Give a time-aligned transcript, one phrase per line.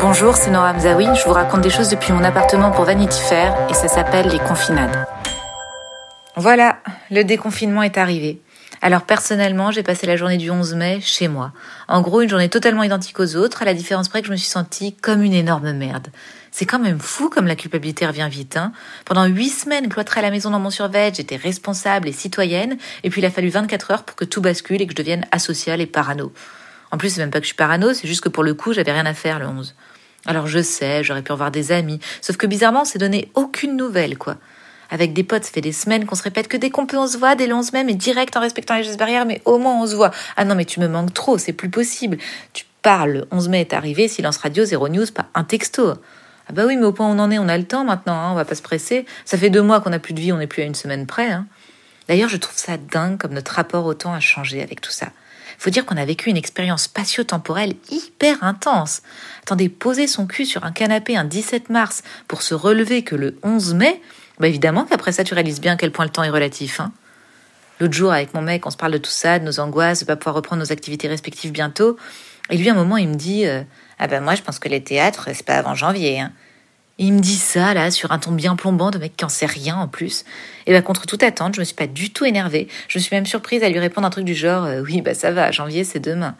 [0.00, 1.06] Bonjour, c'est Nora Mzaoui.
[1.16, 4.38] Je vous raconte des choses depuis mon appartement pour Vanity Fair et ça s'appelle les
[4.38, 5.06] confinades.
[6.36, 6.78] Voilà,
[7.10, 8.40] le déconfinement est arrivé.
[8.80, 11.52] Alors personnellement, j'ai passé la journée du 11 mai chez moi.
[11.88, 14.36] En gros, une journée totalement identique aux autres, à la différence près que je me
[14.36, 16.08] suis sentie comme une énorme merde.
[16.52, 18.56] C'est quand même fou comme la culpabilité revient vite.
[18.56, 18.72] Hein.
[19.04, 23.10] Pendant huit semaines cloîtrée à la maison dans mon survêt, j'étais responsable et citoyenne, et
[23.10, 25.80] puis il a fallu 24 heures pour que tout bascule et que je devienne asociale
[25.80, 26.32] et parano.
[26.90, 28.72] En plus, c'est même pas que je suis parano, c'est juste que pour le coup,
[28.72, 29.74] j'avais rien à faire le 11.
[30.28, 34.18] Alors je sais, j'aurais pu revoir des amis, sauf que bizarrement, c'est donné aucune nouvelle,
[34.18, 34.36] quoi.
[34.90, 37.06] Avec des potes, ça fait des semaines qu'on se répète que dès qu'on peut, on
[37.06, 39.56] se voit, dès le 11 mai, mais direct en respectant les gestes barrières, mais au
[39.56, 40.10] moins on se voit.
[40.36, 42.18] Ah non, mais tu me manques trop, c'est plus possible.
[42.52, 45.94] Tu parles, le 11 mai est arrivé, silence radio, zéro news, pas un texto.
[46.46, 48.20] Ah bah oui, mais au point où on en est, on a le temps maintenant,
[48.20, 49.06] hein, on va pas se presser.
[49.24, 51.06] Ça fait deux mois qu'on n'a plus de vie, on n'est plus à une semaine
[51.06, 51.30] près.
[51.30, 51.46] Hein.
[52.06, 55.06] D'ailleurs, je trouve ça dingue comme notre rapport au temps a changé avec tout ça.
[55.58, 59.02] Faut dire qu'on a vécu une expérience spatio-temporelle hyper intense.
[59.42, 63.36] Attendez, poser son cul sur un canapé un 17 mars pour se relever que le
[63.42, 64.00] 11 mai,
[64.38, 66.78] bah évidemment qu'après ça, tu réalises bien à quel point le temps est relatif.
[66.78, 66.92] Hein.
[67.80, 70.04] L'autre jour, avec mon mec, on se parle de tout ça, de nos angoisses, de
[70.04, 71.96] pas pouvoir reprendre nos activités respectives bientôt.
[72.50, 73.62] Et lui, à un moment, il me dit euh,
[73.98, 76.20] Ah ben moi, je pense que les théâtres, c'est pas avant janvier.
[76.20, 76.32] Hein.
[77.00, 79.46] Il me dit ça, là, sur un ton bien plombant de mec qui en sait
[79.46, 80.24] rien en plus.
[80.66, 82.66] Et ben contre toute attente, je me suis pas du tout énervée.
[82.88, 85.14] Je me suis même surprise à lui répondre un truc du genre euh, Oui, bah
[85.14, 86.34] ça va, janvier, c'est demain.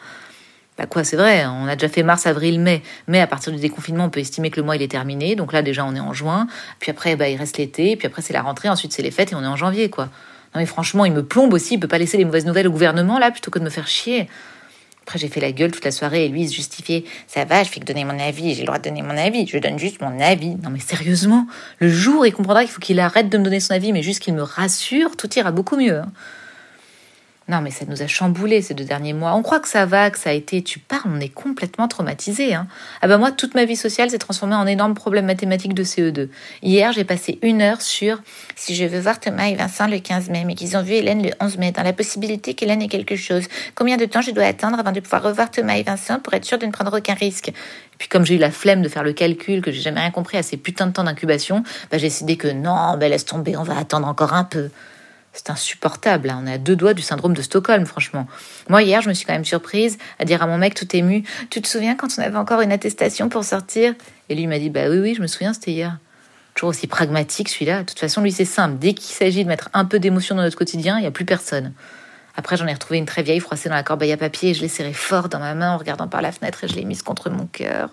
[0.76, 2.82] Bah quoi, c'est vrai, on a déjà fait mars, avril, mai.
[3.06, 5.36] Mais à partir du déconfinement, on peut estimer que le mois il est terminé.
[5.36, 6.48] Donc là déjà on est en juin.
[6.80, 7.94] Puis après bah il reste l'été.
[7.94, 8.68] Puis après c'est la rentrée.
[8.68, 10.06] Ensuite c'est les fêtes et on est en janvier quoi.
[10.54, 11.74] Non mais franchement il me plombe aussi.
[11.74, 13.86] Il peut pas laisser les mauvaises nouvelles au gouvernement là plutôt que de me faire
[13.86, 14.28] chier.
[15.08, 17.02] Après j'ai fait la gueule toute la soirée et lui il se justifiait.
[17.28, 18.52] Ça va, je fais que donner mon avis.
[18.52, 19.46] J'ai le droit de donner mon avis.
[19.46, 20.56] Je donne juste mon avis.
[20.56, 21.46] Non mais sérieusement,
[21.78, 24.20] le jour il comprendra qu'il faut qu'il arrête de me donner son avis, mais juste
[24.20, 26.00] qu'il me rassure, tout ira beaucoup mieux.
[26.00, 26.12] Hein.
[27.48, 29.32] Non, mais ça nous a chamboulé ces deux derniers mois.
[29.32, 30.62] On croit que ça va, que ça a été.
[30.62, 32.53] Tu parles, on est complètement traumatisé.
[32.54, 32.66] Hein.
[33.00, 36.28] Ah ben moi, toute ma vie sociale s'est transformée en énorme problème mathématique de CE2.
[36.62, 38.20] Hier, j'ai passé une heure sur
[38.54, 41.22] si je veux voir Thomas et Vincent le 15 mai, mais qu'ils ont vu Hélène
[41.22, 43.44] le 11 mai, dans la possibilité qu'Hélène ait quelque chose.
[43.75, 46.44] Combien de temps je dois attendre avant de pouvoir revoir Thomas et Vincent pour être
[46.44, 47.50] sûr de ne prendre aucun risque?
[47.97, 50.36] Puis comme j'ai eu la flemme de faire le calcul, que j'ai jamais rien compris
[50.36, 53.62] à ces putains de temps d'incubation, bah, j'ai décidé que non, ben laisse tomber, on
[53.62, 54.69] va attendre encore un peu.
[55.33, 56.31] C'est insupportable.
[56.31, 56.41] Hein.
[56.43, 58.27] On est à deux doigts du syndrome de Stockholm, franchement.
[58.69, 61.22] Moi, hier, je me suis quand même surprise à dire à mon mec tout ému
[61.50, 63.94] Tu te souviens quand on avait encore une attestation pour sortir?
[64.28, 65.99] Et lui m'a dit Bah oui, oui, je me souviens, c'était hier.
[66.55, 67.81] Toujours aussi pragmatique celui-là.
[67.81, 68.78] De toute façon, lui, c'est simple.
[68.78, 71.25] Dès qu'il s'agit de mettre un peu d'émotion dans notre quotidien, il n'y a plus
[71.25, 71.72] personne.
[72.37, 74.60] Après, j'en ai retrouvé une très vieille froissée dans la corbeille à papier et je
[74.60, 77.03] l'ai serrée fort dans ma main en regardant par la fenêtre et je l'ai mise
[77.03, 77.91] contre mon cœur.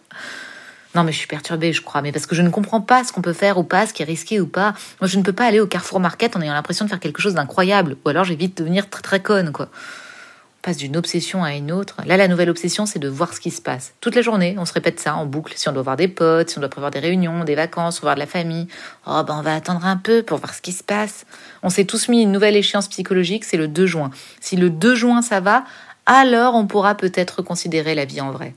[0.95, 3.11] Non, mais je suis perturbée, je crois, mais parce que je ne comprends pas ce
[3.11, 4.73] qu'on peut faire ou pas, ce qui est risqué ou pas.
[5.01, 7.21] Moi, je ne peux pas aller au Carrefour Market en ayant l'impression de faire quelque
[7.21, 9.67] chose d'incroyable, ou alors j'ai vite devenir très très conne, quoi.
[9.67, 11.97] On passe d'une obsession à une autre.
[12.05, 13.93] Là, la nouvelle obsession, c'est de voir ce qui se passe.
[13.99, 15.53] Toute la journée, on se répète ça en boucle.
[15.57, 18.15] Si on doit voir des potes, si on doit prévoir des réunions, des vacances, voir
[18.15, 18.67] de la famille,
[19.05, 21.25] oh ben on va attendre un peu pour voir ce qui se passe.
[21.61, 24.11] On s'est tous mis une nouvelle échéance psychologique, c'est le 2 juin.
[24.39, 25.65] Si le 2 juin ça va,
[26.05, 28.55] alors on pourra peut-être considérer la vie en vrai.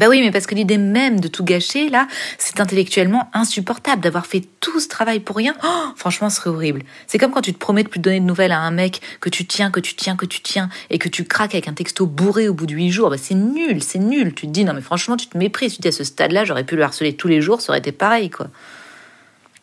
[0.00, 4.26] Bah oui, mais parce que l'idée même de tout gâcher, là, c'est intellectuellement insupportable d'avoir
[4.26, 5.54] fait tout ce travail pour rien.
[5.64, 6.82] Oh, franchement, ce serait horrible.
[7.06, 9.28] C'est comme quand tu te promets de plus donner de nouvelles à un mec que
[9.28, 12.06] tu tiens, que tu tiens, que tu tiens, et que tu craques avec un texto
[12.06, 13.08] bourré au bout de huit jours.
[13.10, 14.34] Bah c'est nul, c'est nul.
[14.34, 15.72] Tu te dis, non mais franchement, tu te méprises.
[15.72, 17.78] Tu te dis, à ce stade-là, j'aurais pu le harceler tous les jours, ça aurait
[17.78, 18.48] été pareil, quoi.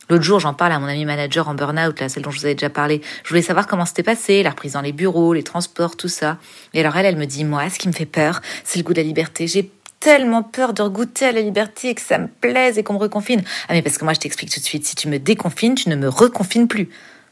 [0.09, 2.45] L'autre jour, j'en parle à mon ami manager en burn-out, là, celle dont je vous
[2.45, 3.01] avais déjà parlé.
[3.23, 6.37] Je voulais savoir comment c'était passé, la reprise dans les bureaux, les transports, tout ça.
[6.73, 8.93] Et alors elle, elle me dit, moi, ce qui me fait peur, c'est le goût
[8.93, 9.47] de la liberté.
[9.47, 12.95] J'ai tellement peur de regoûter à la liberté et que ça me plaise et qu'on
[12.95, 13.41] me reconfine.
[13.69, 15.87] Ah mais parce que moi je t'explique tout de suite, si tu me déconfines, tu
[15.87, 16.89] ne me reconfines plus.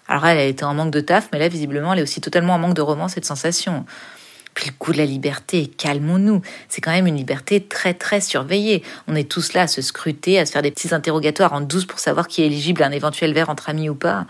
[0.08, 2.54] Alors elle, elle était en manque de taf, mais là visiblement elle est aussi totalement
[2.54, 3.86] en manque de romance et de sensations.
[4.54, 6.42] Puis le coup de la liberté, calmons-nous.
[6.68, 8.84] C'est quand même une liberté très très surveillée.
[9.08, 11.86] On est tous là à se scruter, à se faire des petits interrogatoires en douce
[11.86, 14.26] pour savoir qui est éligible à un éventuel verre entre amis ou pas.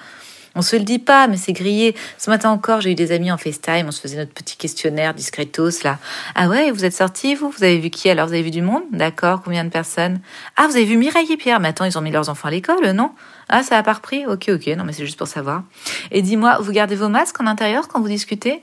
[0.59, 1.95] On se le dit pas, mais c'est grillé.
[2.17, 5.13] Ce matin encore, j'ai eu des amis en FaceTime, on se faisait notre petit questionnaire
[5.13, 5.99] discretos, là.
[6.35, 7.49] Ah ouais, vous êtes sortis, vous?
[7.49, 8.27] Vous avez vu qui alors?
[8.27, 8.83] Vous avez vu du monde?
[8.91, 10.19] D'accord, combien de personnes?
[10.57, 11.61] Ah, vous avez vu Mireille et Pierre?
[11.61, 13.11] Mais attends, ils ont mis leurs enfants à l'école, non?
[13.47, 14.25] Ah, ça a pas repris?
[14.25, 15.63] Ok, ok, non mais c'est juste pour savoir.
[16.11, 18.61] Et dis-moi, vous gardez vos masques en intérieur quand vous discutez?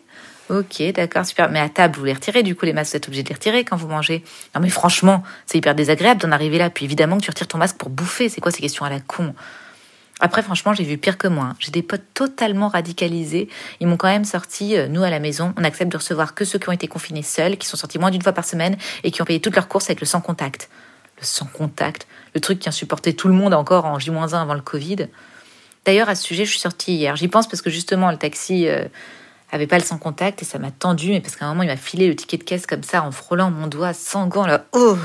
[0.51, 1.49] Ok, d'accord, super.
[1.51, 3.37] Mais à table, vous les retirez, du coup, les masques, vous êtes obligé de les
[3.37, 4.23] retirer quand vous mangez.
[4.55, 6.69] Non, mais franchement, c'est hyper désagréable d'en arriver là.
[6.69, 8.29] Puis évidemment que tu retires ton masque pour bouffer.
[8.29, 9.35] C'est quoi ces questions à la con?
[10.19, 11.53] Après, franchement, j'ai vu pire que moi.
[11.59, 13.49] J'ai des potes totalement radicalisés.
[13.81, 16.45] Ils m'ont quand même sorti, euh, nous à la maison, on accepte de recevoir que
[16.47, 19.11] ceux qui ont été confinés seuls, qui sont sortis moins d'une fois par semaine et
[19.11, 20.71] qui ont payé toutes leurs courses avec le sans contact.
[21.19, 24.55] Le sans contact, le truc qui a supporté tout le monde encore en J-1 avant
[24.55, 25.09] le Covid.
[25.85, 27.15] D'ailleurs, à ce sujet, je suis sortie hier.
[27.17, 28.87] J'y pense parce que justement, le taxi euh,
[29.53, 31.69] avait pas le sans contact et ça m'a tendu, mais parce qu'à un moment, il
[31.69, 34.47] m'a filé le ticket de caisse comme ça en frôlant mon doigt sans gants.
[34.47, 34.97] Là, oh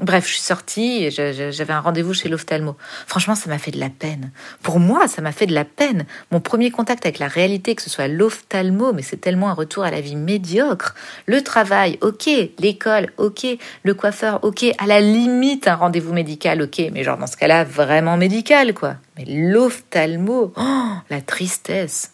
[0.00, 2.76] Bref, je suis sortie, j'avais un rendez-vous chez l'ophtalmo.
[3.08, 4.30] Franchement, ça m'a fait de la peine.
[4.62, 6.06] Pour moi, ça m'a fait de la peine.
[6.30, 9.82] Mon premier contact avec la réalité, que ce soit l'ophtalmo, mais c'est tellement un retour
[9.82, 10.94] à la vie médiocre.
[11.26, 12.30] Le travail, ok.
[12.60, 13.44] L'école, ok.
[13.82, 14.66] Le coiffeur, ok.
[14.78, 16.80] À la limite, un rendez-vous médical, ok.
[16.92, 18.94] Mais genre, dans ce cas-là, vraiment médical, quoi.
[19.16, 22.12] Mais l'ophtalmo, oh, la tristesse.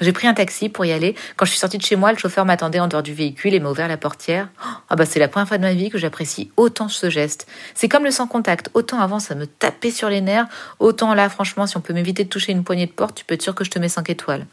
[0.00, 1.14] J'ai pris un taxi pour y aller.
[1.36, 3.60] Quand je suis sortie de chez moi, le chauffeur m'attendait en dehors du véhicule et
[3.60, 4.48] m'a ouvert la portière.
[4.88, 7.46] Ah bah c'est la première fois de ma vie que j'apprécie autant ce geste.
[7.74, 8.70] C'est comme le sans contact.
[8.74, 10.46] Autant avant ça me tapait sur les nerfs,
[10.80, 13.34] autant là franchement si on peut m'éviter de toucher une poignée de porte, tu peux
[13.34, 14.46] être sûr que je te mets 5 étoiles.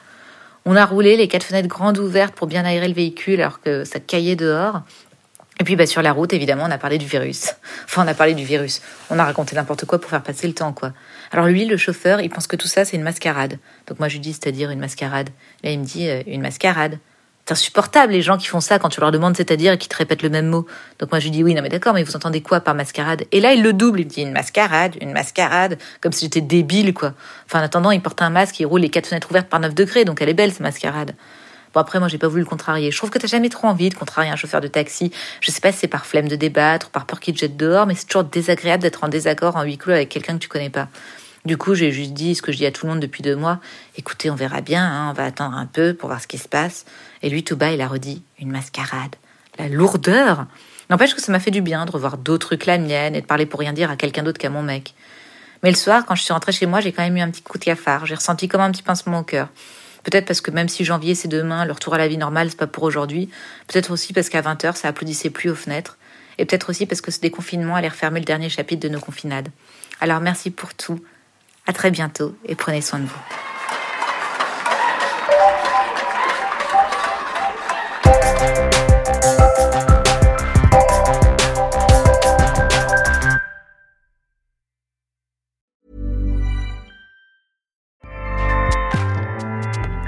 [0.65, 3.83] On a roulé les quatre fenêtres grandes ouvertes pour bien aérer le véhicule alors que
[3.83, 4.81] ça caillait dehors.
[5.61, 7.53] Et puis bah, sur la route, évidemment, on a parlé du virus.
[7.85, 8.81] Enfin, on a parlé du virus.
[9.11, 10.91] On a raconté n'importe quoi pour faire passer le temps, quoi.
[11.31, 13.59] Alors lui, le chauffeur, il pense que tout ça, c'est une mascarade.
[13.85, 15.29] Donc moi, je lui dis, c'est-à-dire une mascarade.
[15.63, 16.97] Là, il me dit, euh, une mascarade.
[17.45, 19.95] C'est insupportable, les gens qui font ça quand tu leur demandes c'est-à-dire et qui te
[19.95, 20.65] répètent le même mot.
[20.97, 23.25] Donc moi, je lui dis, oui, non, mais d'accord, mais vous entendez quoi par mascarade?
[23.31, 26.41] Et là, il le double, il me dit, une mascarade, une mascarade, comme si j'étais
[26.41, 27.13] débile, quoi.
[27.45, 29.75] Enfin, en attendant, il porte un masque, il roule les quatre fenêtres ouvertes par 9
[29.75, 31.13] degrés, donc elle est belle, cette mascarade.
[31.73, 32.91] Bon, après, moi, j'ai pas voulu le contrarier.
[32.91, 35.11] Je trouve que t'as jamais trop envie de contrarier un chauffeur de taxi.
[35.39, 37.87] Je sais pas si c'est par flemme de débattre, par peur qu'il te jette dehors,
[37.87, 40.69] mais c'est toujours désagréable d'être en désaccord en huis clos avec quelqu'un que tu connais
[40.69, 40.89] pas.
[41.45, 43.35] Du coup, j'ai juste dit ce que je dis à tout le monde depuis deux
[43.35, 43.59] mois.
[43.97, 46.47] Écoutez, on verra bien, hein, on va attendre un peu pour voir ce qui se
[46.47, 46.85] passe.
[47.23, 49.15] Et lui, tout bas, il a redit une mascarade.
[49.57, 50.45] La lourdeur
[50.91, 53.25] N'empêche que ça m'a fait du bien de revoir d'autres que la mienne et de
[53.25, 54.93] parler pour rien dire à quelqu'un d'autre qu'à mon mec.
[55.63, 57.41] Mais le soir, quand je suis rentrée chez moi, j'ai quand même eu un petit
[57.41, 58.05] coup de cafard.
[58.05, 59.47] J'ai ressenti comme un petit pincement au cœur.
[60.03, 62.57] Peut-être parce que même si janvier c'est demain, le retour à la vie normale c'est
[62.57, 63.29] pas pour aujourd'hui.
[63.67, 65.97] Peut-être aussi parce qu'à 20h ça applaudissait plus aux fenêtres.
[66.37, 69.49] Et peut-être aussi parce que ce déconfinement allait refermer le dernier chapitre de nos confinades.
[69.99, 70.99] Alors merci pour tout.
[71.67, 73.50] À très bientôt et prenez soin de vous.